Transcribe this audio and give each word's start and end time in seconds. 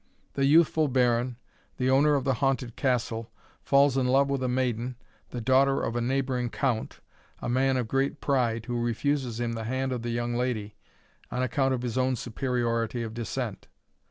The 0.33 0.45
youthful 0.45 0.87
baron, 0.87 1.37
the 1.77 1.91
owner 1.91 2.15
of 2.15 2.23
the 2.23 2.33
haunted 2.33 2.75
castle, 2.75 3.31
falls 3.61 3.97
in 3.97 4.07
love 4.07 4.31
with 4.31 4.41
a 4.41 4.47
maiden, 4.47 4.95
the 5.29 5.41
daughter 5.41 5.83
of 5.83 5.95
a 5.95 6.01
neighbouring 6.01 6.49
count, 6.49 7.01
a 7.37 7.47
man 7.47 7.77
of 7.77 7.87
great 7.87 8.19
pride, 8.19 8.65
who 8.65 8.81
refuses 8.81 9.39
him 9.39 9.53
the 9.53 9.65
hand 9.65 9.91
of 9.91 10.01
the 10.01 10.09
young 10.09 10.33
lady, 10.33 10.75
on 11.29 11.43
account 11.43 11.75
of 11.75 11.83
his 11.83 11.99
own 11.99 12.15
superiority 12.15 13.03
of 13.03 13.13
descent. 13.13 13.67